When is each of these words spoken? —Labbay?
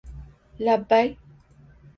—Labbay? 0.67 1.15